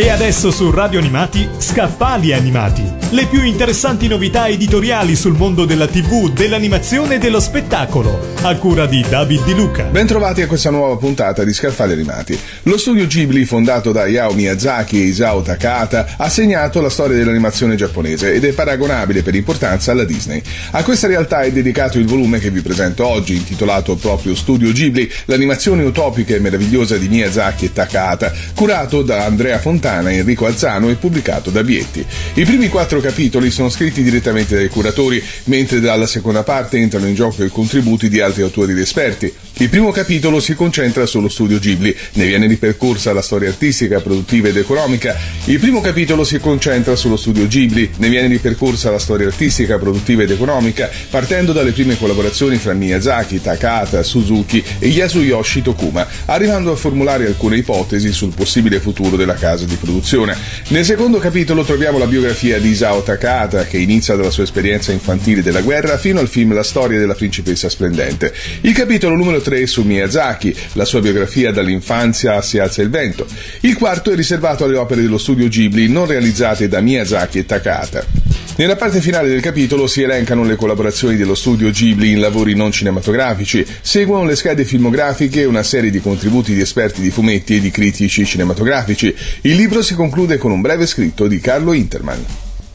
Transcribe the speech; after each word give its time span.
E 0.00 0.10
adesso 0.10 0.52
su 0.52 0.70
Radio 0.70 1.00
Animati, 1.00 1.48
Scaffali 1.58 2.32
Animati. 2.32 2.84
Le 3.10 3.26
più 3.26 3.42
interessanti 3.42 4.06
novità 4.06 4.46
editoriali 4.46 5.16
sul 5.16 5.34
mondo 5.34 5.64
della 5.64 5.88
TV, 5.88 6.32
dell'animazione 6.32 7.16
e 7.16 7.18
dello 7.18 7.40
spettacolo. 7.40 8.36
A 8.42 8.54
cura 8.58 8.86
di 8.86 9.04
David 9.08 9.44
Di 9.44 9.54
Luca. 9.54 9.86
Bentrovati 9.86 10.40
a 10.40 10.46
questa 10.46 10.70
nuova 10.70 10.96
puntata 10.96 11.42
di 11.42 11.52
Scaffali 11.52 11.94
Animati. 11.94 12.38
Lo 12.62 12.78
studio 12.78 13.08
Ghibli, 13.08 13.44
fondato 13.44 13.90
da 13.90 14.02
Hayao 14.02 14.34
Miyazaki 14.34 15.00
e 15.00 15.06
Isao 15.06 15.42
Takahata, 15.42 16.14
ha 16.16 16.28
segnato 16.28 16.80
la 16.80 16.90
storia 16.90 17.16
dell'animazione 17.16 17.74
giapponese 17.74 18.34
ed 18.34 18.44
è 18.44 18.52
paragonabile 18.52 19.22
per 19.22 19.34
importanza 19.34 19.90
alla 19.90 20.04
Disney. 20.04 20.40
A 20.70 20.84
questa 20.84 21.08
realtà 21.08 21.40
è 21.40 21.50
dedicato 21.50 21.98
il 21.98 22.06
volume 22.06 22.38
che 22.38 22.52
vi 22.52 22.60
presento 22.60 23.04
oggi, 23.04 23.34
intitolato 23.34 23.96
proprio 23.96 24.36
Studio 24.36 24.70
Ghibli, 24.70 25.10
l'animazione 25.24 25.82
utopica 25.82 26.36
e 26.36 26.38
meravigliosa 26.38 26.96
di 26.96 27.08
Miyazaki 27.08 27.64
e 27.64 27.72
Takahata, 27.72 28.32
curato 28.54 29.02
da 29.02 29.24
Andrea 29.24 29.58
Fontana 29.58 29.86
Fontana 29.88 30.10
e 30.10 30.16
Enrico 30.16 30.44
Alzano 30.44 30.90
e 30.90 30.96
pubblicato 30.96 31.48
da 31.48 31.62
Vietti. 31.62 32.04
I 32.34 32.44
primi 32.44 32.68
quattro 32.68 33.00
capitoli 33.00 33.50
sono 33.50 33.70
scritti 33.70 34.02
direttamente 34.02 34.54
dai 34.54 34.68
curatori, 34.68 35.22
mentre 35.44 35.80
dalla 35.80 36.06
seconda 36.06 36.42
parte 36.42 36.76
entrano 36.76 37.06
in 37.06 37.14
gioco 37.14 37.42
i 37.42 37.48
contributi 37.48 38.10
di 38.10 38.20
altri 38.20 38.42
autori 38.42 38.72
ed 38.72 38.78
esperti. 38.78 39.32
Il 39.60 39.70
primo 39.70 39.90
capitolo 39.90 40.38
si 40.38 40.54
concentra 40.54 41.04
sullo 41.06 41.28
studio 41.28 41.58
Ghibli, 41.58 41.96
ne 42.12 42.26
viene 42.26 42.46
ripercorsa 42.46 43.12
la 43.12 43.22
storia 43.22 43.48
artistica, 43.48 43.98
produttiva 43.98 44.48
ed 44.48 44.56
economica. 44.56 45.16
Il 45.46 45.58
primo 45.58 45.80
capitolo 45.80 46.22
si 46.22 46.38
concentra 46.38 46.94
sullo 46.94 47.16
studio 47.16 47.46
Ghibli, 47.46 47.90
ne 47.96 48.08
viene 48.08 48.28
ripercorsa 48.28 48.90
la 48.90 49.00
storia 49.00 49.26
artistica, 49.26 49.78
produttiva 49.78 50.22
ed 50.22 50.30
economica, 50.30 50.88
partendo 51.10 51.52
dalle 51.52 51.72
prime 51.72 51.96
collaborazioni 51.96 52.56
fra 52.58 52.72
Miyazaki, 52.72 53.40
Takata, 53.40 54.02
Suzuki 54.02 54.62
e 54.78 54.88
Yasuyoshi 54.88 55.62
Tokuma, 55.62 56.06
arrivando 56.26 56.70
a 56.70 56.76
formulare 56.76 57.26
alcune 57.26 57.56
ipotesi 57.56 58.12
sul 58.12 58.34
possibile 58.34 58.78
futuro 58.78 59.16
della 59.16 59.34
casa 59.34 59.64
di 59.64 59.77
produzione. 59.78 60.36
Nel 60.68 60.84
secondo 60.84 61.18
capitolo 61.18 61.64
troviamo 61.64 61.98
la 61.98 62.06
biografia 62.06 62.58
di 62.58 62.68
Isao 62.68 63.02
Takata, 63.02 63.64
che 63.64 63.78
inizia 63.78 64.14
dalla 64.14 64.30
sua 64.30 64.42
esperienza 64.42 64.92
infantile 64.92 65.42
della 65.42 65.60
guerra 65.60 65.98
fino 65.98 66.20
al 66.20 66.28
film 66.28 66.54
La 66.54 66.62
storia 66.62 66.98
della 66.98 67.14
principessa 67.14 67.68
splendente. 67.68 68.32
Il 68.62 68.72
capitolo 68.72 69.16
numero 69.16 69.40
3 69.40 69.66
su 69.66 69.82
Miyazaki, 69.82 70.54
la 70.72 70.84
sua 70.84 71.00
biografia 71.00 71.52
dall'infanzia 71.52 72.40
si 72.42 72.58
alza 72.58 72.82
il 72.82 72.90
vento. 72.90 73.26
Il 73.60 73.76
quarto 73.76 74.10
è 74.10 74.14
riservato 74.14 74.64
alle 74.64 74.76
opere 74.76 75.02
dello 75.02 75.18
studio 75.18 75.48
Ghibli 75.48 75.88
non 75.88 76.06
realizzate 76.06 76.68
da 76.68 76.80
Miyazaki 76.80 77.38
e 77.38 77.46
Takata. 77.46 78.27
Nella 78.58 78.74
parte 78.74 79.00
finale 79.00 79.28
del 79.28 79.40
capitolo 79.40 79.86
si 79.86 80.02
elencano 80.02 80.42
le 80.42 80.56
collaborazioni 80.56 81.14
dello 81.14 81.36
studio 81.36 81.70
Ghibli 81.70 82.10
in 82.10 82.18
lavori 82.18 82.56
non 82.56 82.72
cinematografici, 82.72 83.64
seguono 83.82 84.24
le 84.24 84.34
schede 84.34 84.64
filmografiche 84.64 85.42
e 85.42 85.44
una 85.44 85.62
serie 85.62 85.92
di 85.92 86.00
contributi 86.00 86.54
di 86.54 86.60
esperti 86.60 87.00
di 87.00 87.10
fumetti 87.10 87.54
e 87.54 87.60
di 87.60 87.70
critici 87.70 88.26
cinematografici. 88.26 89.14
Il 89.42 89.54
libro 89.54 89.80
si 89.80 89.94
conclude 89.94 90.38
con 90.38 90.50
un 90.50 90.60
breve 90.60 90.86
scritto 90.86 91.28
di 91.28 91.38
Carlo 91.38 91.72
Interman. 91.72 92.24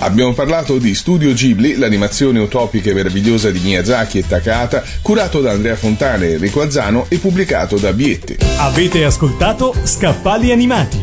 Abbiamo 0.00 0.34
parlato 0.34 0.76
di 0.76 0.94
Studio 0.94 1.32
Ghibli, 1.32 1.76
l'animazione 1.76 2.40
utopica 2.40 2.90
e 2.90 2.94
meravigliosa 2.94 3.50
di 3.50 3.60
Miyazaki 3.60 4.18
e 4.18 4.26
Takahata, 4.26 4.84
curato 5.00 5.40
da 5.40 5.52
Andrea 5.52 5.76
Fontana 5.76 6.26
e 6.26 6.32
Enrico 6.32 6.60
Azzano 6.60 7.06
e 7.08 7.16
pubblicato 7.16 7.78
da 7.78 7.94
Bietti. 7.94 8.36
Avete 8.58 9.04
ascoltato 9.04 9.74
Scaffali 9.84 10.52
Animati, 10.52 11.02